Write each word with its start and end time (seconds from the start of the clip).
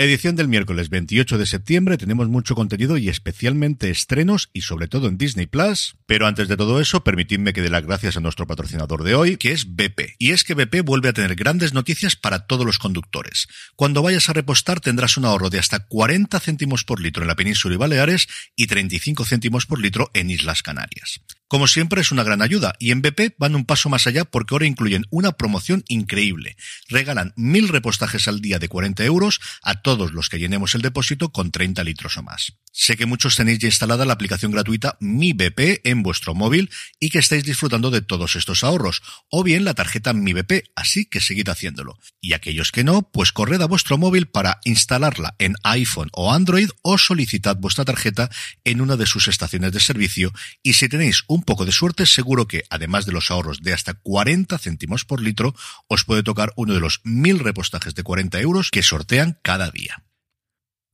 Edición 0.00 0.36
del 0.36 0.46
miércoles 0.46 0.90
28 0.90 1.38
de 1.38 1.46
septiembre, 1.46 1.98
tenemos 1.98 2.28
mucho 2.28 2.54
contenido 2.54 2.98
y 2.98 3.08
especialmente 3.08 3.90
estrenos 3.90 4.48
y 4.52 4.60
sobre 4.60 4.86
todo 4.86 5.08
en 5.08 5.18
Disney 5.18 5.46
Plus. 5.46 5.96
Pero 6.06 6.28
antes 6.28 6.46
de 6.46 6.56
todo 6.56 6.80
eso, 6.80 7.02
permitidme 7.02 7.52
que 7.52 7.62
dé 7.62 7.68
las 7.68 7.84
gracias 7.84 8.16
a 8.16 8.20
nuestro 8.20 8.46
patrocinador 8.46 9.02
de 9.02 9.16
hoy, 9.16 9.38
que 9.38 9.50
es 9.50 9.74
BP. 9.74 10.14
Y 10.16 10.30
es 10.30 10.44
que 10.44 10.54
BP 10.54 10.84
vuelve 10.84 11.08
a 11.08 11.12
tener 11.12 11.34
grandes 11.34 11.72
noticias 11.72 12.14
para 12.14 12.46
todos 12.46 12.64
los 12.64 12.78
conductores. 12.78 13.48
Cuando 13.74 14.00
vayas 14.00 14.28
a 14.28 14.34
repostar 14.34 14.78
tendrás 14.78 15.16
un 15.16 15.24
ahorro 15.24 15.50
de 15.50 15.58
hasta 15.58 15.80
40 15.80 16.38
céntimos 16.38 16.84
por 16.84 17.00
litro 17.00 17.24
en 17.24 17.28
la 17.28 17.34
península 17.34 17.74
y 17.74 17.78
Baleares 17.78 18.28
y 18.54 18.68
35 18.68 19.24
céntimos 19.24 19.66
por 19.66 19.80
litro 19.80 20.12
en 20.14 20.30
Islas 20.30 20.62
Canarias. 20.62 21.22
Como 21.48 21.66
siempre 21.66 22.02
es 22.02 22.12
una 22.12 22.24
gran 22.24 22.42
ayuda 22.42 22.74
y 22.78 22.90
en 22.90 23.00
BP 23.00 23.34
van 23.38 23.54
un 23.54 23.64
paso 23.64 23.88
más 23.88 24.06
allá 24.06 24.26
porque 24.26 24.54
ahora 24.54 24.66
incluyen 24.66 25.06
una 25.08 25.32
promoción 25.32 25.82
increíble. 25.88 26.58
Regalan 26.88 27.32
mil 27.36 27.68
repostajes 27.68 28.28
al 28.28 28.42
día 28.42 28.58
de 28.58 28.68
40 28.68 29.02
euros 29.04 29.40
a 29.62 29.80
todos 29.80 30.12
los 30.12 30.28
que 30.28 30.38
llenemos 30.38 30.74
el 30.74 30.82
depósito 30.82 31.32
con 31.32 31.50
30 31.50 31.82
litros 31.84 32.18
o 32.18 32.22
más. 32.22 32.52
Sé 32.70 32.96
que 32.96 33.06
muchos 33.06 33.34
tenéis 33.34 33.58
ya 33.58 33.66
instalada 33.66 34.04
la 34.04 34.12
aplicación 34.12 34.52
gratuita 34.52 34.98
Mi 35.00 35.32
BP 35.32 35.80
en 35.84 36.02
vuestro 36.02 36.34
móvil 36.34 36.70
y 37.00 37.08
que 37.08 37.18
estáis 37.18 37.44
disfrutando 37.44 37.90
de 37.90 38.02
todos 38.02 38.36
estos 38.36 38.62
ahorros, 38.62 39.02
o 39.30 39.42
bien 39.42 39.64
la 39.64 39.74
tarjeta 39.74 40.12
Mi 40.12 40.32
BP, 40.32 40.70
así 40.76 41.06
que 41.06 41.20
seguid 41.20 41.48
haciéndolo. 41.48 41.98
Y 42.20 42.34
aquellos 42.34 42.70
que 42.70 42.84
no, 42.84 43.10
pues 43.10 43.32
corred 43.32 43.60
a 43.62 43.66
vuestro 43.66 43.98
móvil 43.98 44.26
para 44.28 44.60
instalarla 44.64 45.34
en 45.38 45.56
iPhone 45.64 46.10
o 46.12 46.32
Android 46.32 46.68
o 46.82 46.98
solicitad 46.98 47.56
vuestra 47.56 47.84
tarjeta 47.84 48.30
en 48.64 48.80
una 48.80 48.96
de 48.96 49.06
sus 49.06 49.28
estaciones 49.28 49.72
de 49.72 49.80
servicio 49.80 50.32
y 50.62 50.74
si 50.74 50.88
tenéis 50.88 51.24
un 51.26 51.37
poco 51.42 51.64
de 51.64 51.72
suerte 51.72 52.06
seguro 52.06 52.46
que, 52.46 52.64
además 52.70 53.06
de 53.06 53.12
los 53.12 53.30
ahorros 53.30 53.62
de 53.62 53.72
hasta 53.72 53.94
40 53.94 54.58
céntimos 54.58 55.04
por 55.04 55.20
litro, 55.20 55.54
os 55.88 56.04
puede 56.04 56.22
tocar 56.22 56.52
uno 56.56 56.74
de 56.74 56.80
los 56.80 57.00
mil 57.04 57.38
repostajes 57.38 57.94
de 57.94 58.02
40 58.02 58.40
euros 58.40 58.70
que 58.70 58.82
sortean 58.82 59.38
cada 59.42 59.70
día. 59.70 60.07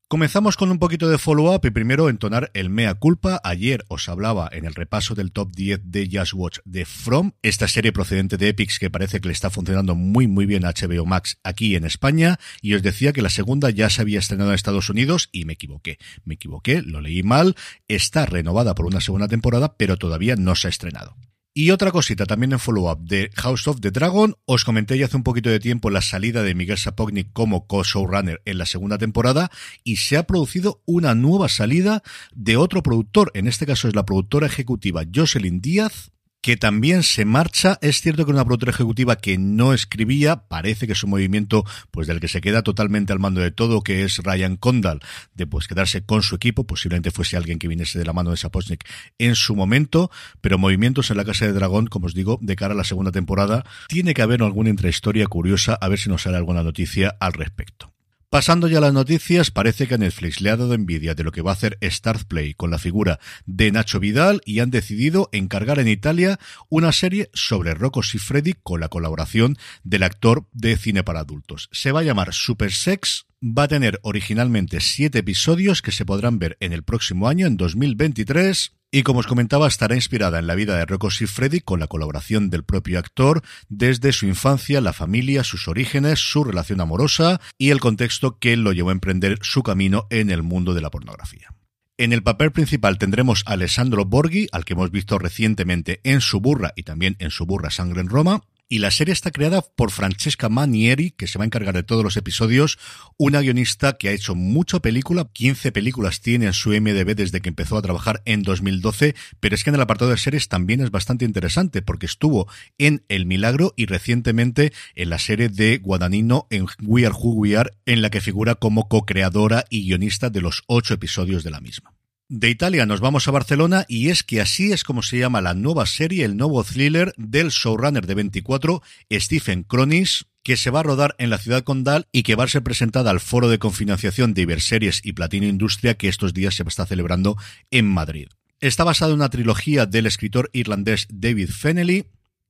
Comenzamos 0.07 0.59
con 0.59 0.71
un 0.71 0.79
poquito 0.79 1.09
de 1.09 1.17
follow-up 1.17 1.65
y 1.65 1.71
primero 1.71 2.11
entonar 2.11 2.51
el 2.53 2.69
mea 2.69 2.93
culpa. 2.93 3.41
Ayer 3.43 3.87
os 3.89 4.11
hablaba 4.11 4.51
en 4.53 4.67
el 4.67 4.75
repaso 4.75 5.15
del 5.15 5.33
top 5.33 5.51
10 5.53 5.81
de 5.85 6.11
Just 6.13 6.35
Watch 6.35 6.59
de 6.67 6.85
From, 6.85 7.33
esta 7.41 7.67
serie 7.69 7.91
procedente 7.91 8.37
de 8.37 8.49
Epics 8.49 8.79
que 8.79 8.91
parece 8.91 9.23
que 9.23 9.29
le 9.29 9.33
está 9.33 9.49
funcionando 9.49 9.95
muy 9.95 10.29
muy 10.29 10.45
bien 10.45 10.67
a 10.67 10.73
HBO 10.73 11.07
Max 11.07 11.39
aquí 11.43 11.75
en 11.75 11.87
España 11.87 12.39
y 12.61 12.75
os 12.75 12.83
decía 12.83 13.15
que 13.15 13.23
la 13.23 13.31
segunda 13.31 13.71
ya 13.71 13.89
se 13.89 14.03
había 14.03 14.19
estrenado 14.19 14.51
en 14.51 14.57
Estados 14.57 14.91
Unidos 14.91 15.31
y 15.33 15.47
me 15.47 15.55
equivoqué. 15.55 15.99
Me 16.27 16.35
equivoqué, 16.35 16.83
lo 16.83 17.01
leí 17.01 17.23
mal, 17.23 17.57
está 17.89 18.27
renovada 18.27 18.75
por 18.75 18.85
una 18.85 19.01
segunda 19.01 19.27
temporada 19.27 19.75
pero 19.79 19.97
todavía 19.97 20.37
no 20.37 20.55
se 20.55 20.69
ha 20.69 20.71
estrenado. 20.71 21.17
Y 21.57 21.71
otra 21.71 21.93
cosita 21.93 22.27
también 22.27 22.53
en 22.53 22.59
follow-up 22.59 22.99
de 22.99 23.31
House 23.37 23.69
of 23.69 23.81
the 23.81 23.93
Dragon, 23.93 24.35
os 24.45 24.65
comenté 24.65 24.99
ya 24.99 25.07
hace 25.07 25.17
un 25.17 25.23
poquito 25.23 25.51
de 25.51 25.61
tiempo 25.61 25.89
la 25.89 26.03
salida 26.03 26.43
de 26.43 26.53
Miguel 26.53 26.79
Sapognik 26.79 27.33
como 27.33 27.69
co-showrunner 27.69 28.43
en 28.45 28.59
la 28.59 28.67
segunda 28.67 28.99
temporada 28.99 29.53
y 29.85 29.99
se 29.99 30.17
ha 30.17 30.27
producido 30.27 30.83
una 30.85 31.15
nueva 31.15 31.49
salida 31.49 32.03
de 32.35 32.57
otro 32.57 32.83
productor, 32.83 33.31
en 33.35 33.47
este 33.47 33.67
caso 33.67 33.87
es 33.87 33.95
la 33.95 34.05
productora 34.05 34.49
ejecutiva 34.49 35.05
Jocelyn 35.15 35.61
Díaz, 35.61 36.11
que 36.45 36.59
también 36.59 37.03
se 37.05 37.25
marcha. 37.25 37.79
Es 37.81 38.03
cierto 38.03 38.27
que 38.27 38.31
una 38.31 38.45
productora 38.45 38.71
ejecutiva 38.71 39.17
que 39.17 39.39
no 39.39 39.73
escribía, 39.73 40.47
parece 40.47 40.87
que 40.87 40.93
es 40.93 41.03
un 41.03 41.09
movimiento 41.09 41.65
pues 41.91 42.07
del 42.07 42.21
que 42.21 42.29
se 42.29 42.43
queda 42.43 42.63
totalmente 42.63 43.15
al 43.15 43.19
mando 43.19 43.41
de 43.41 43.51
todo, 43.51 43.81
que 43.81 44.05
es 44.05 44.19
Ryan 44.19 44.59
Condal, 44.59 45.01
de 45.33 45.47
pues 45.47 45.69
quedarse 45.69 46.05
con 46.05 46.23
su 46.23 46.35
equipo, 46.35 46.67
posiblemente 46.67 47.11
fuese 47.11 47.39
alguien 47.39 47.59
que 47.59 47.67
viniese 47.67 47.99
de 47.99 48.05
la 48.05 48.13
mano 48.13 48.31
de 48.31 48.37
Sapochnik 48.37 48.85
en 49.17 49.37
su 49.37 49.57
momento, 49.57 50.11
pero 50.43 50.59
movimientos 50.59 51.11
en 51.11 51.17
la 51.17 51.25
Casa 51.25 51.47
de 51.47 51.55
Dragón, 51.55 51.87
como 51.87 52.09
os 52.09 52.15
digo, 52.15 52.39
de 52.43 52.57
cara 52.57 52.75
a 52.75 52.77
la 52.77 52.85
segunda 52.85 53.11
temporada, 53.11 53.65
tiene 53.89 54.13
que 54.13 54.21
haber 54.21 54.43
alguna 54.43 54.69
intrahistoria 54.69 55.27
curiosa, 55.27 55.79
a 55.81 55.89
ver 55.89 55.99
si 55.99 56.11
nos 56.11 56.25
sale 56.25 56.37
alguna 56.37 56.63
noticia 56.63 57.17
al 57.21 57.33
respecto. 57.33 57.94
Pasando 58.35 58.67
ya 58.67 58.79
a 58.79 58.81
las 58.81 58.93
noticias, 58.93 59.53
parece 59.53 59.87
que 59.87 59.97
Netflix 59.97 60.41
le 60.41 60.51
ha 60.51 60.57
dado 60.57 60.75
envidia 60.75 61.15
de 61.15 61.23
lo 61.23 61.31
que 61.31 61.41
va 61.41 61.53
a 61.53 61.55
hacer 61.55 61.79
Start 61.81 62.25
Play 62.25 62.55
con 62.55 62.69
la 62.69 62.81
figura 62.81 63.21
de 63.47 63.71
Nacho 63.71 64.01
Vidal 64.01 64.41
y 64.45 64.59
han 64.59 64.73
decidido 64.73 65.29
encargar 65.31 65.79
en 65.79 65.87
Italia 65.87 66.41
una 66.69 66.91
serie 66.91 67.31
sobre 67.33 67.75
Rocco 67.75 68.03
Freddy 68.03 68.55
con 68.61 68.81
la 68.81 68.89
colaboración 68.89 69.57
del 69.85 70.03
actor 70.03 70.49
de 70.51 70.77
cine 70.77 71.05
para 71.05 71.21
adultos. 71.21 71.69
Se 71.71 71.93
va 71.93 72.01
a 72.01 72.03
llamar 72.03 72.35
Super 72.35 72.73
Sex, 72.73 73.27
va 73.43 73.65
a 73.65 73.69
tener 73.69 74.01
originalmente 74.03 74.81
siete 74.81 75.21
episodios 75.21 75.83
que 75.83 75.93
se 75.93 76.05
podrán 76.05 76.39
ver 76.39 76.57
en 76.61 76.73
el 76.73 76.83
próximo 76.83 77.29
año, 77.29 77.47
en 77.47 77.57
2023, 77.57 78.73
y 78.91 79.03
como 79.03 79.19
os 79.19 79.27
comentaba, 79.27 79.67
estará 79.67 79.97
inspirada 79.97 80.39
en 80.39 80.47
la 80.47 80.55
vida 80.55 80.77
de 80.77 80.87
Rocco 80.87 81.11
Freddy 81.11 81.61
con 81.61 81.81
la 81.81 81.89
colaboración 81.89 82.49
del 82.49 82.63
propio 82.63 83.01
actor 83.01 83.43
desde 83.69 84.13
su 84.13 84.27
infancia, 84.27 84.81
la 84.81 84.93
familia, 84.93 85.43
sus 85.43 85.67
orígenes, 85.67 86.21
su 86.21 86.45
relación 86.45 86.81
amorosa 86.81 87.41
y 87.59 87.71
el 87.71 87.81
contexto 87.81 88.39
que 88.39 88.57
lo 88.57 88.73
llevó 88.73 88.91
a 88.91 88.93
emprender 88.93 89.39
su 89.43 89.65
camino 89.65 90.07
en 90.11 90.31
el 90.31 90.45
mundo 90.45 90.75
de 90.75 90.81
la 90.81 90.91
pornografía. 90.91 91.49
En 91.97 92.13
el 92.13 92.23
papel 92.23 92.53
principal 92.53 92.99
tendremos 92.99 93.43
a 93.47 93.53
Alessandro 93.53 94.05
Borghi, 94.05 94.47
al 94.53 94.65
que 94.65 94.75
hemos 94.75 94.91
visto 94.91 95.19
recientemente 95.19 96.01
en 96.05 96.21
Suburra 96.21 96.73
y 96.77 96.85
también 96.85 97.17
en 97.19 97.31
Suburra 97.31 97.71
Sangre 97.71 98.01
en 98.01 98.09
Roma, 98.09 98.43
y 98.69 98.79
la 98.79 98.91
serie 98.91 99.13
está 99.13 99.31
creada 99.31 99.63
por 99.63 99.91
Francesca 99.91 100.49
Manieri, 100.49 101.11
que 101.11 101.27
se 101.27 101.39
va 101.39 101.45
a 101.45 101.47
encargar 101.47 101.75
de 101.75 101.83
todos 101.83 102.03
los 102.03 102.17
episodios, 102.17 102.79
una 103.17 103.41
guionista 103.41 103.99
que 103.99 104.09
ha 104.09 104.13
hecho 104.13 104.35
mucha 104.35 104.81
película, 104.81 105.29
15 105.33 105.73
películas 105.73 106.21
tiene 106.21 106.47
en 106.47 106.53
su 106.53 106.71
MDB 106.71 107.15
desde 107.15 107.41
que 107.41 107.49
empezó 107.49 107.77
a 107.77 107.83
trabajar 107.83 108.23
en 108.25 108.43
2012, 108.43 109.15
pero 109.41 109.55
es 109.55 109.65
que 109.65 109.71
en 109.71 109.77
el 109.77 109.83
apartado 109.83 110.11
de 110.11 110.17
series 110.17 110.49
también 110.49 110.81
es 110.81 110.91
bastante 110.91 111.25
interesante 111.25 111.83
porque 111.83 112.07
estuvo 112.07 112.49
en 112.79 113.05
El 113.09 113.27
Milagro 113.27 113.75
y 113.77 113.87
recientemente 113.87 114.73
en 114.95 115.11
la 115.11 115.19
serie 115.19 115.49
de 115.49 115.79
Guadagnino 115.79 116.47
en 116.51 116.67
We 116.83 117.07
Are 117.07 117.15
Who 117.15 117.35
We 117.35 117.57
Are, 117.57 117.71
en 117.87 118.03
la 118.03 118.11
que 118.11 118.21
figura 118.21 118.55
como 118.55 118.89
co-creadora 118.89 119.65
y 119.71 119.87
guionista 119.87 120.31
de 120.31 120.41
los 120.41 120.63
ocho 120.67 120.95
episodios 120.95 121.45
de 121.45 121.51
la 121.51 121.61
misma. 121.61 121.95
De 122.31 122.49
Italia 122.49 122.87
nos 122.87 123.01
vamos 123.01 123.29
a 123.29 123.33
Barcelona 123.33 123.85
y 123.87 124.09
es 124.09 124.23
que 124.23 124.41
así 124.41 124.73
es 124.73 124.83
como 124.83 125.03
se 125.03 125.19
llama 125.19 125.43
la 125.43 125.53
nueva 125.53 125.85
serie, 125.85 126.25
el 126.25 126.39
nuevo 126.39 126.65
thriller 126.65 127.13
del 127.19 127.51
showrunner 127.51 128.07
de 128.07 128.15
24, 128.15 128.83
Stephen 129.13 129.63
Cronis, 129.63 130.25
que 130.43 130.57
se 130.57 130.71
va 130.71 130.81
a 130.81 130.85
rodar 130.85 131.15
en 131.19 131.29
la 131.29 131.37
ciudad 131.37 131.65
condal 131.65 132.07
y 132.13 132.23
que 132.23 132.35
va 132.35 132.45
a 132.45 132.49
ser 132.49 132.63
presentada 132.63 133.11
al 133.11 133.21
foro 133.21 133.51
de 133.51 133.59
confinanciación 133.59 134.33
de 134.33 134.41
Iberseries 134.41 135.03
y 135.05 135.13
Platino 135.13 135.47
Industria 135.47 135.99
que 135.99 136.09
estos 136.09 136.33
días 136.33 136.55
se 136.55 136.63
está 136.63 136.87
celebrando 136.87 137.37
en 137.71 137.87
Madrid. 137.87 138.29
Está 138.59 138.85
basada 138.85 139.11
en 139.11 139.17
una 139.17 139.29
trilogía 139.29 139.85
del 139.85 140.07
escritor 140.07 140.49
irlandés 140.55 141.07
David 141.11 141.51
Fennelly, 141.51 142.07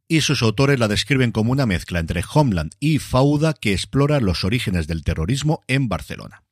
y 0.07 0.21
sus 0.21 0.43
autores 0.43 0.79
la 0.79 0.87
describen 0.87 1.33
como 1.33 1.51
una 1.51 1.67
mezcla 1.67 1.99
entre 1.99 2.23
Homeland 2.33 2.75
y 2.79 3.01
Fauda 3.01 3.55
que 3.55 3.73
explora 3.73 4.21
los 4.21 4.45
orígenes 4.45 4.87
del 4.87 5.03
terrorismo 5.03 5.65
en 5.67 5.89
Barcelona. 5.89 6.44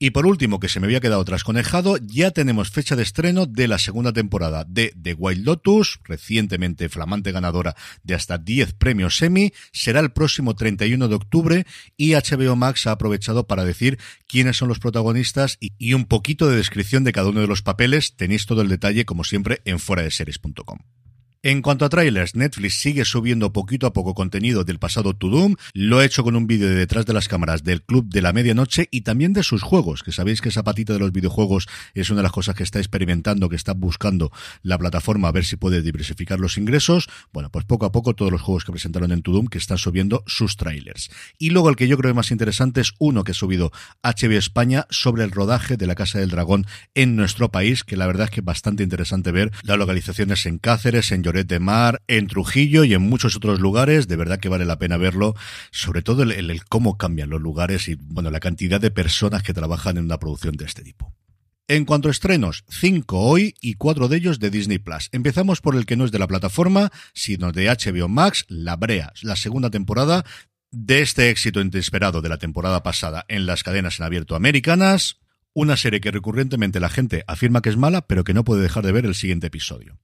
Y 0.00 0.10
por 0.10 0.26
último, 0.26 0.60
que 0.60 0.68
se 0.68 0.78
me 0.78 0.86
había 0.86 1.00
quedado 1.00 1.24
trasconejado, 1.24 1.96
ya 1.96 2.30
tenemos 2.30 2.70
fecha 2.70 2.94
de 2.94 3.02
estreno 3.02 3.46
de 3.46 3.66
la 3.66 3.80
segunda 3.80 4.12
temporada 4.12 4.64
de 4.64 4.94
The 5.00 5.14
Wild 5.14 5.44
Lotus, 5.44 5.98
recientemente 6.04 6.88
flamante 6.88 7.32
ganadora 7.32 7.74
de 8.04 8.14
hasta 8.14 8.38
10 8.38 8.74
premios 8.74 9.20
Emmy, 9.22 9.52
será 9.72 9.98
el 9.98 10.12
próximo 10.12 10.54
31 10.54 11.08
de 11.08 11.14
octubre 11.16 11.66
y 11.96 12.12
HBO 12.12 12.54
Max 12.54 12.86
ha 12.86 12.92
aprovechado 12.92 13.48
para 13.48 13.64
decir 13.64 13.98
quiénes 14.28 14.56
son 14.56 14.68
los 14.68 14.78
protagonistas 14.78 15.58
y, 15.58 15.94
un 15.94 16.04
poquito 16.04 16.48
de 16.48 16.56
descripción 16.56 17.02
de 17.02 17.12
cada 17.12 17.30
uno 17.30 17.40
de 17.40 17.48
los 17.48 17.62
papeles. 17.62 18.14
Tenéis 18.14 18.46
todo 18.46 18.62
el 18.62 18.68
detalle, 18.68 19.04
como 19.04 19.24
siempre, 19.24 19.62
en 19.64 19.80
fueradeseries.com. 19.80 20.78
En 21.44 21.62
cuanto 21.62 21.84
a 21.84 21.88
trailers, 21.88 22.34
Netflix 22.34 22.80
sigue 22.80 23.04
subiendo 23.04 23.52
poquito 23.52 23.86
a 23.86 23.92
poco 23.92 24.12
contenido 24.12 24.64
del 24.64 24.80
pasado 24.80 25.14
To 25.14 25.28
Doom. 25.28 25.54
Lo 25.72 26.00
ha 26.00 26.04
hecho 26.04 26.24
con 26.24 26.34
un 26.34 26.48
vídeo 26.48 26.68
de 26.68 26.74
detrás 26.74 27.06
de 27.06 27.12
las 27.12 27.28
cámaras 27.28 27.62
del 27.62 27.82
Club 27.82 28.08
de 28.08 28.22
la 28.22 28.32
Medianoche 28.32 28.88
y 28.90 29.02
también 29.02 29.34
de 29.34 29.44
sus 29.44 29.62
juegos, 29.62 30.02
que 30.02 30.10
sabéis 30.10 30.40
que 30.40 30.48
esa 30.48 30.64
patita 30.64 30.94
de 30.94 30.98
los 30.98 31.12
videojuegos 31.12 31.68
es 31.94 32.10
una 32.10 32.18
de 32.18 32.22
las 32.24 32.32
cosas 32.32 32.56
que 32.56 32.64
está 32.64 32.80
experimentando, 32.80 33.48
que 33.48 33.54
está 33.54 33.72
buscando 33.72 34.32
la 34.62 34.78
plataforma 34.78 35.28
a 35.28 35.32
ver 35.32 35.44
si 35.44 35.54
puede 35.54 35.80
diversificar 35.80 36.40
los 36.40 36.58
ingresos. 36.58 37.08
Bueno, 37.32 37.50
pues 37.52 37.64
poco 37.64 37.86
a 37.86 37.92
poco 37.92 38.16
todos 38.16 38.32
los 38.32 38.42
juegos 38.42 38.64
que 38.64 38.72
presentaron 38.72 39.12
en 39.12 39.22
To 39.22 39.30
Doom 39.30 39.46
que 39.46 39.58
están 39.58 39.78
subiendo 39.78 40.24
sus 40.26 40.56
trailers. 40.56 41.08
Y 41.38 41.50
luego 41.50 41.70
el 41.70 41.76
que 41.76 41.86
yo 41.86 41.96
creo 41.98 42.16
más 42.16 42.32
interesante 42.32 42.80
es 42.80 42.94
uno 42.98 43.22
que 43.22 43.30
ha 43.30 43.34
subido 43.34 43.70
HB 44.02 44.32
España 44.32 44.88
sobre 44.90 45.22
el 45.22 45.30
rodaje 45.30 45.76
de 45.76 45.86
la 45.86 45.94
Casa 45.94 46.18
del 46.18 46.30
Dragón 46.30 46.66
en 46.96 47.14
nuestro 47.14 47.52
país, 47.52 47.84
que 47.84 47.96
la 47.96 48.08
verdad 48.08 48.24
es 48.24 48.30
que 48.32 48.40
es 48.40 48.44
bastante 48.44 48.82
interesante 48.82 49.30
ver 49.30 49.52
las 49.62 49.78
localizaciones 49.78 50.44
en 50.44 50.58
Cáceres, 50.58 51.12
en 51.12 51.27
Lloret 51.28 51.46
de 51.46 51.60
Mar, 51.60 52.02
en 52.08 52.26
Trujillo 52.26 52.84
y 52.84 52.94
en 52.94 53.02
muchos 53.02 53.36
otros 53.36 53.60
lugares. 53.60 54.08
De 54.08 54.16
verdad 54.16 54.40
que 54.40 54.48
vale 54.48 54.64
la 54.64 54.78
pena 54.78 54.96
verlo, 54.96 55.34
sobre 55.70 56.00
todo 56.00 56.22
el, 56.22 56.64
cómo 56.64 56.96
cambian 56.96 57.28
los 57.28 57.42
lugares 57.42 57.86
y 57.88 57.96
bueno, 57.96 58.30
la 58.30 58.40
cantidad 58.40 58.80
de 58.80 58.90
personas 58.90 59.42
que 59.42 59.52
trabajan 59.52 59.98
en 59.98 60.04
una 60.04 60.18
producción 60.18 60.56
de 60.56 60.64
este 60.64 60.82
tipo. 60.82 61.12
En 61.68 61.84
cuanto 61.84 62.08
a 62.08 62.10
estrenos, 62.10 62.64
cinco 62.70 63.20
hoy 63.20 63.54
y 63.60 63.74
cuatro 63.74 64.08
de 64.08 64.16
ellos 64.16 64.38
de 64.38 64.48
Disney 64.48 64.78
Plus. 64.78 65.10
Empezamos 65.12 65.60
por 65.60 65.76
el 65.76 65.84
que 65.84 65.96
no 65.96 66.06
es 66.06 66.12
de 66.12 66.18
la 66.18 66.26
plataforma, 66.26 66.90
sino 67.12 67.52
de 67.52 67.66
HBO 67.66 68.08
Max, 68.08 68.46
La 68.48 68.76
Brea, 68.76 69.12
la 69.20 69.36
segunda 69.36 69.68
temporada 69.68 70.24
de 70.70 71.02
este 71.02 71.28
éxito 71.28 71.60
inesperado 71.60 72.22
de 72.22 72.30
la 72.30 72.38
temporada 72.38 72.82
pasada 72.82 73.26
en 73.28 73.44
las 73.44 73.62
cadenas 73.64 74.00
en 74.00 74.06
abierto 74.06 74.34
americanas, 74.34 75.18
una 75.52 75.76
serie 75.76 76.00
que 76.00 76.10
recurrentemente 76.10 76.80
la 76.80 76.88
gente 76.88 77.24
afirma 77.26 77.60
que 77.60 77.68
es 77.68 77.76
mala, 77.76 78.06
pero 78.06 78.24
que 78.24 78.32
no 78.32 78.44
puede 78.44 78.62
dejar 78.62 78.86
de 78.86 78.92
ver 78.92 79.04
el 79.04 79.14
siguiente 79.14 79.48
episodio. 79.48 79.98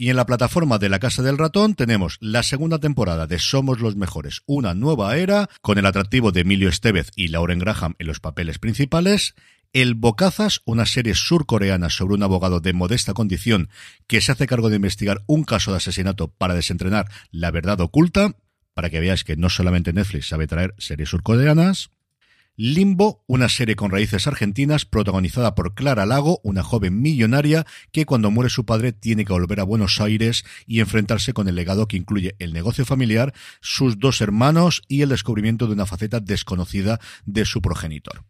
Y 0.00 0.08
en 0.08 0.16
la 0.16 0.24
plataforma 0.24 0.78
de 0.78 0.88
la 0.88 0.98
Casa 0.98 1.22
del 1.22 1.36
Ratón 1.36 1.74
tenemos 1.74 2.16
la 2.20 2.42
segunda 2.42 2.78
temporada 2.78 3.26
de 3.26 3.38
Somos 3.38 3.80
los 3.80 3.96
Mejores, 3.96 4.40
una 4.46 4.72
nueva 4.72 5.14
era, 5.18 5.50
con 5.60 5.76
el 5.76 5.84
atractivo 5.84 6.32
de 6.32 6.40
Emilio 6.40 6.70
Estevez 6.70 7.10
y 7.16 7.28
Lauren 7.28 7.58
Graham 7.58 7.96
en 7.98 8.06
los 8.06 8.18
papeles 8.18 8.58
principales, 8.58 9.34
El 9.74 9.94
Bocazas, 9.94 10.62
una 10.64 10.86
serie 10.86 11.14
surcoreana 11.14 11.90
sobre 11.90 12.14
un 12.14 12.22
abogado 12.22 12.60
de 12.60 12.72
modesta 12.72 13.12
condición 13.12 13.68
que 14.06 14.22
se 14.22 14.32
hace 14.32 14.46
cargo 14.46 14.70
de 14.70 14.76
investigar 14.76 15.22
un 15.26 15.44
caso 15.44 15.70
de 15.70 15.76
asesinato 15.76 16.28
para 16.28 16.54
desentrenar 16.54 17.10
la 17.30 17.50
verdad 17.50 17.78
oculta, 17.82 18.36
para 18.72 18.88
que 18.88 19.00
veáis 19.00 19.22
que 19.22 19.36
no 19.36 19.50
solamente 19.50 19.92
Netflix 19.92 20.28
sabe 20.28 20.46
traer 20.46 20.74
series 20.78 21.10
surcoreanas, 21.10 21.90
Limbo, 22.62 23.24
una 23.26 23.48
serie 23.48 23.74
con 23.74 23.90
raíces 23.90 24.26
argentinas 24.26 24.84
protagonizada 24.84 25.54
por 25.54 25.74
Clara 25.74 26.04
Lago, 26.04 26.42
una 26.44 26.62
joven 26.62 27.00
millonaria 27.00 27.64
que 27.90 28.04
cuando 28.04 28.30
muere 28.30 28.50
su 28.50 28.66
padre 28.66 28.92
tiene 28.92 29.24
que 29.24 29.32
volver 29.32 29.60
a 29.60 29.64
Buenos 29.64 29.98
Aires 29.98 30.44
y 30.66 30.80
enfrentarse 30.80 31.32
con 31.32 31.48
el 31.48 31.54
legado 31.54 31.88
que 31.88 31.96
incluye 31.96 32.36
el 32.38 32.52
negocio 32.52 32.84
familiar, 32.84 33.32
sus 33.62 33.98
dos 33.98 34.20
hermanos 34.20 34.82
y 34.88 35.00
el 35.00 35.08
descubrimiento 35.08 35.68
de 35.68 35.72
una 35.72 35.86
faceta 35.86 36.20
desconocida 36.20 37.00
de 37.24 37.46
su 37.46 37.62
progenitor. 37.62 38.26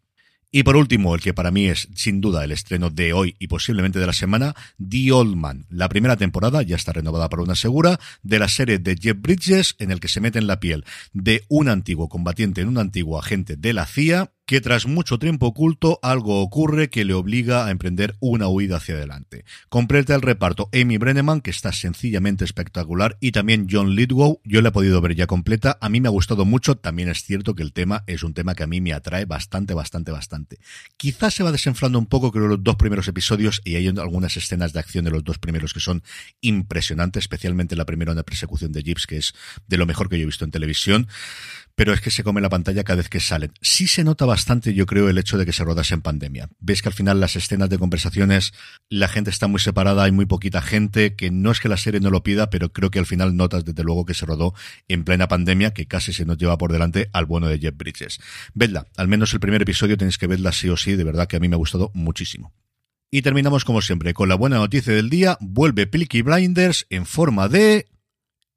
Y 0.52 0.64
por 0.64 0.76
último, 0.76 1.14
el 1.14 1.20
que 1.20 1.32
para 1.32 1.52
mí 1.52 1.66
es 1.66 1.88
sin 1.94 2.20
duda 2.20 2.42
el 2.42 2.50
estreno 2.50 2.90
de 2.90 3.12
hoy 3.12 3.36
y 3.38 3.46
posiblemente 3.46 4.00
de 4.00 4.06
la 4.06 4.12
semana, 4.12 4.56
The 4.78 5.12
Old 5.12 5.36
Man. 5.36 5.66
La 5.70 5.88
primera 5.88 6.16
temporada 6.16 6.62
ya 6.62 6.74
está 6.74 6.92
renovada 6.92 7.28
para 7.28 7.42
una 7.42 7.54
segura 7.54 8.00
de 8.24 8.40
la 8.40 8.48
serie 8.48 8.80
de 8.80 8.96
Jeff 9.00 9.16
Bridges 9.20 9.76
en 9.78 9.92
el 9.92 10.00
que 10.00 10.08
se 10.08 10.20
mete 10.20 10.40
en 10.40 10.48
la 10.48 10.58
piel 10.58 10.84
de 11.12 11.44
un 11.48 11.68
antiguo 11.68 12.08
combatiente 12.08 12.62
en 12.62 12.68
un 12.68 12.78
antiguo 12.78 13.18
agente 13.18 13.56
de 13.56 13.72
la 13.72 13.86
CIA 13.86 14.32
que 14.50 14.60
tras 14.60 14.84
mucho 14.84 15.20
tiempo 15.20 15.46
oculto 15.46 16.00
algo 16.02 16.42
ocurre 16.42 16.90
que 16.90 17.04
le 17.04 17.14
obliga 17.14 17.66
a 17.66 17.70
emprender 17.70 18.16
una 18.18 18.48
huida 18.48 18.78
hacia 18.78 18.96
adelante. 18.96 19.44
Completa 19.68 20.16
el 20.16 20.22
reparto 20.22 20.68
Amy 20.72 20.98
Brenneman, 20.98 21.40
que 21.40 21.52
está 21.52 21.70
sencillamente 21.70 22.44
espectacular, 22.44 23.16
y 23.20 23.30
también 23.30 23.68
John 23.70 23.94
Lithgow, 23.94 24.40
yo 24.42 24.60
la 24.60 24.70
he 24.70 24.72
podido 24.72 25.00
ver 25.00 25.14
ya 25.14 25.28
completa, 25.28 25.78
a 25.80 25.88
mí 25.88 26.00
me 26.00 26.08
ha 26.08 26.10
gustado 26.10 26.44
mucho, 26.44 26.74
también 26.74 27.08
es 27.08 27.22
cierto 27.22 27.54
que 27.54 27.62
el 27.62 27.72
tema 27.72 28.02
es 28.08 28.24
un 28.24 28.34
tema 28.34 28.56
que 28.56 28.64
a 28.64 28.66
mí 28.66 28.80
me 28.80 28.92
atrae 28.92 29.24
bastante, 29.24 29.72
bastante, 29.72 30.10
bastante. 30.10 30.58
Quizás 30.96 31.32
se 31.32 31.44
va 31.44 31.52
desenflando 31.52 32.00
un 32.00 32.06
poco, 32.06 32.32
creo, 32.32 32.48
los 32.48 32.64
dos 32.64 32.74
primeros 32.74 33.06
episodios, 33.06 33.62
y 33.64 33.76
hay 33.76 33.86
algunas 33.86 34.36
escenas 34.36 34.72
de 34.72 34.80
acción 34.80 35.04
de 35.04 35.12
los 35.12 35.22
dos 35.22 35.38
primeros 35.38 35.72
que 35.72 35.78
son 35.78 36.02
impresionantes, 36.40 37.22
especialmente 37.22 37.76
la 37.76 37.84
primera 37.84 38.10
en 38.10 38.16
la 38.16 38.24
persecución 38.24 38.72
de 38.72 38.82
Jeeps, 38.82 39.06
que 39.06 39.18
es 39.18 39.32
de 39.68 39.76
lo 39.76 39.86
mejor 39.86 40.08
que 40.08 40.18
yo 40.18 40.24
he 40.24 40.26
visto 40.26 40.44
en 40.44 40.50
televisión 40.50 41.06
pero 41.80 41.94
es 41.94 42.02
que 42.02 42.10
se 42.10 42.22
come 42.22 42.42
la 42.42 42.50
pantalla 42.50 42.84
cada 42.84 42.98
vez 42.98 43.08
que 43.08 43.20
salen. 43.20 43.52
Sí 43.62 43.86
se 43.86 44.04
nota 44.04 44.26
bastante, 44.26 44.39
yo 44.46 44.86
creo, 44.86 45.08
el 45.08 45.18
hecho 45.18 45.38
de 45.38 45.46
que 45.46 45.52
se 45.52 45.64
rodase 45.64 45.94
en 45.94 46.02
pandemia. 46.02 46.48
Ves 46.58 46.82
que 46.82 46.88
al 46.88 46.94
final 46.94 47.20
las 47.20 47.36
escenas 47.36 47.70
de 47.70 47.78
conversaciones, 47.78 48.52
la 48.88 49.08
gente 49.08 49.30
está 49.30 49.46
muy 49.46 49.60
separada, 49.60 50.04
hay 50.04 50.12
muy 50.12 50.26
poquita 50.26 50.62
gente, 50.62 51.14
que 51.14 51.30
no 51.30 51.50
es 51.50 51.60
que 51.60 51.68
la 51.68 51.76
serie 51.76 52.00
no 52.00 52.10
lo 52.10 52.22
pida, 52.22 52.50
pero 52.50 52.72
creo 52.72 52.90
que 52.90 52.98
al 52.98 53.06
final 53.06 53.36
notas 53.36 53.64
desde 53.64 53.82
luego 53.84 54.04
que 54.04 54.14
se 54.14 54.26
rodó 54.26 54.54
en 54.88 55.04
plena 55.04 55.28
pandemia, 55.28 55.72
que 55.72 55.86
casi 55.86 56.12
se 56.12 56.24
nos 56.24 56.38
lleva 56.38 56.58
por 56.58 56.72
delante 56.72 57.08
al 57.12 57.26
bueno 57.26 57.48
de 57.48 57.58
Jeff 57.58 57.76
Bridges. 57.76 58.20
Vedla, 58.54 58.86
al 58.96 59.08
menos 59.08 59.32
el 59.32 59.40
primer 59.40 59.62
episodio 59.62 59.96
tenéis 59.96 60.18
que 60.18 60.26
verla 60.26 60.52
sí 60.52 60.68
o 60.68 60.76
sí, 60.76 60.96
de 60.96 61.04
verdad 61.04 61.26
que 61.26 61.36
a 61.36 61.40
mí 61.40 61.48
me 61.48 61.54
ha 61.54 61.58
gustado 61.58 61.90
muchísimo. 61.94 62.52
Y 63.10 63.22
terminamos 63.22 63.64
como 63.64 63.82
siempre 63.82 64.14
con 64.14 64.28
la 64.28 64.36
buena 64.36 64.58
noticia 64.58 64.92
del 64.92 65.10
día, 65.10 65.36
vuelve 65.40 65.86
Peaky 65.86 66.22
Blinders 66.22 66.86
en 66.90 67.06
forma 67.06 67.48
de 67.48 67.88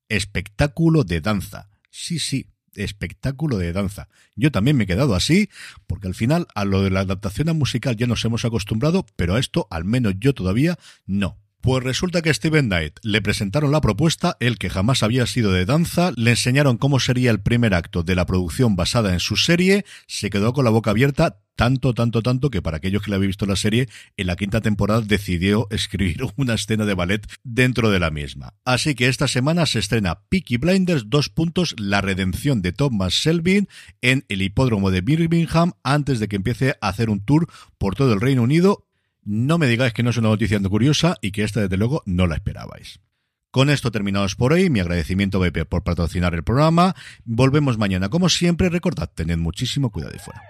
espectáculo 0.10 1.04
de 1.04 1.22
danza. 1.22 1.70
Sí, 1.90 2.20
sí, 2.20 2.53
espectáculo 2.76 3.58
de 3.58 3.74
danza. 3.74 4.08
Yo 4.36 4.52
también 4.52 4.78
me 4.78 4.86
he 4.86 4.88
quedado 4.88 5.16
así, 5.16 5.50
porque 5.88 6.08
al 6.08 6.16
final 6.16 6.48
a 6.56 6.66
lo 6.66 6.82
de 6.82 6.90
la 6.90 7.02
adaptación 7.02 7.50
a 7.50 7.54
musical 7.54 7.96
ya 7.96 8.08
nos 8.08 8.24
hemos 8.26 8.46
acostumbrado, 8.46 9.06
pero 9.16 9.36
a 9.36 9.40
esto 9.40 9.68
al 9.70 9.86
menos 9.86 10.14
yo 10.20 10.34
todavía 10.34 10.78
no. 11.06 11.38
Pues 11.64 11.82
resulta 11.82 12.22
que 12.22 12.34
Steven 12.34 12.66
Knight 12.66 13.00
le 13.04 13.22
presentaron 13.22 13.72
la 13.72 13.80
propuesta, 13.80 14.36
el 14.42 14.58
que 14.58 14.70
jamás 14.70 15.02
había 15.02 15.26
sido 15.26 15.54
de 15.54 15.64
danza, 15.64 16.12
le 16.18 16.32
enseñaron 16.32 16.78
cómo 16.78 17.00
sería 17.00 17.32
el 17.32 17.40
primer 17.40 17.74
acto 17.74 18.04
de 18.04 18.16
la 18.16 18.26
producción 18.26 18.76
basada 18.76 19.14
en 19.14 19.22
su 19.22 19.38
serie, 19.38 19.86
se 20.06 20.30
quedó 20.30 20.52
con 20.52 20.66
la 20.66 20.72
boca 20.72 20.92
abierta, 20.92 21.40
tanto, 21.56 21.94
tanto, 21.94 22.22
tanto 22.22 22.50
que 22.50 22.62
para 22.62 22.76
aquellos 22.76 23.02
que 23.02 23.12
le 23.12 23.16
habían 23.16 23.30
visto 23.30 23.46
la 23.46 23.56
serie, 23.56 23.88
en 24.18 24.28
la 24.28 24.36
quinta 24.36 24.60
temporada 24.60 25.00
decidió 25.00 25.68
escribir 25.72 26.18
una 26.36 26.56
escena 26.56 26.84
de 26.84 26.96
ballet 26.96 27.26
dentro 27.46 27.92
de 27.92 28.02
la 28.02 28.12
misma. 28.12 28.56
Así 28.66 28.94
que 28.94 29.08
esta 29.08 29.30
semana 29.30 29.66
se 29.66 29.80
estrena 29.80 30.20
Peaky 30.28 30.58
Blinders, 30.58 31.06
dos 31.08 31.30
puntos, 31.30 31.76
la 31.80 32.02
redención 32.02 32.62
de 32.62 32.74
Thomas 32.74 33.14
Selvin 33.14 33.70
en 34.02 34.26
el 34.28 34.42
hipódromo 34.42 34.92
de 34.92 35.00
Birmingham 35.00 35.72
antes 35.82 36.20
de 36.20 36.28
que 36.28 36.36
empiece 36.36 36.76
a 36.82 36.90
hacer 36.90 37.10
un 37.10 37.24
tour 37.24 37.48
por 37.78 37.96
todo 37.96 38.12
el 38.12 38.20
Reino 38.20 38.44
Unido 38.44 38.86
no 39.26 39.58
me 39.58 39.68
digáis 39.68 39.94
que 39.94 40.04
no 40.04 40.10
es 40.10 40.18
una 40.18 40.30
noticia 40.30 40.60
curiosa 40.60 41.18
y 41.22 41.32
que 41.32 41.44
esta, 41.44 41.62
desde 41.62 41.78
luego, 41.78 42.04
no 42.06 42.28
la 42.28 42.36
esperabais. 42.36 43.00
Con 43.52 43.70
esto 43.70 43.92
terminamos 43.92 44.36
por 44.36 44.54
hoy. 44.54 44.70
Mi 44.70 44.80
agradecimiento 44.80 45.38
a 45.38 45.48
BP 45.48 45.66
por 45.70 45.84
patrocinar 45.84 46.34
el 46.34 46.44
programa. 46.44 46.96
Volvemos 47.24 47.78
mañana. 47.78 48.10
Como 48.10 48.28
siempre, 48.30 48.70
recordad, 48.70 49.12
tened 49.14 49.38
muchísimo 49.38 49.92
cuidado 49.92 50.16
y 50.16 50.20
fuera. 50.20 50.42